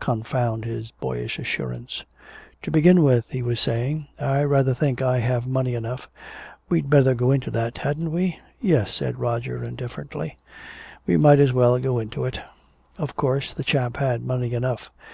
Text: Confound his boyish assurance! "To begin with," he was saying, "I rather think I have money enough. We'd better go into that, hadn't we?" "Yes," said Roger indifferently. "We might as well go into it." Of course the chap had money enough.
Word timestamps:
Confound 0.00 0.64
his 0.64 0.90
boyish 0.90 1.38
assurance! 1.38 2.02
"To 2.62 2.70
begin 2.70 3.02
with," 3.02 3.28
he 3.28 3.42
was 3.42 3.60
saying, 3.60 4.08
"I 4.18 4.42
rather 4.42 4.72
think 4.72 5.02
I 5.02 5.18
have 5.18 5.46
money 5.46 5.74
enough. 5.74 6.08
We'd 6.70 6.88
better 6.88 7.12
go 7.14 7.30
into 7.30 7.50
that, 7.50 7.76
hadn't 7.76 8.10
we?" 8.10 8.38
"Yes," 8.58 8.90
said 8.90 9.18
Roger 9.20 9.62
indifferently. 9.62 10.38
"We 11.06 11.18
might 11.18 11.40
as 11.40 11.52
well 11.52 11.78
go 11.78 11.98
into 11.98 12.24
it." 12.24 12.40
Of 12.96 13.16
course 13.16 13.52
the 13.52 13.64
chap 13.64 13.98
had 13.98 14.22
money 14.22 14.54
enough. 14.54 14.90